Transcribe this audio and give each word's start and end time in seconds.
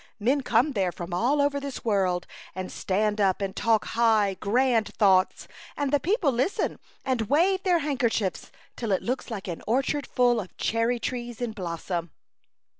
Men 0.19 0.41
come 0.41 0.71
there 0.71 0.91
from 0.91 1.13
all 1.13 1.39
over 1.39 1.59
this 1.59 1.85
world, 1.85 2.25
and 2.55 2.71
stand 2.71 3.21
up 3.21 3.39
and 3.39 3.55
talk 3.55 3.85
high, 3.85 4.33
grand 4.39 4.91
thoughts, 4.95 5.47
and 5.77 5.91
the 5.91 5.99
people 5.99 6.31
listen 6.31 6.79
and 7.05 7.29
wave 7.29 7.61
their 7.61 7.77
handkerchiefs 7.77 8.51
till 8.75 8.91
it 8.93 9.03
looks 9.03 9.29
like 9.29 9.47
an 9.47 9.61
orchard 9.67 10.07
full 10.07 10.39
of 10.39 10.57
cherry 10.57 10.99
trees 10.99 11.39
in 11.39 11.51
blossom. 11.51 12.09